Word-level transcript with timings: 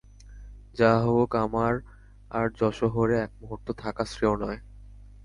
যাহা 0.75 0.99
হউক, 1.05 1.31
আমার 1.45 1.73
আর 2.31 2.45
যশোহরে 2.59 3.15
একমুহূর্ত 3.19 3.67
থাকা 3.81 4.03
শ্রেয় 4.05 4.35
নয়। 4.37 4.59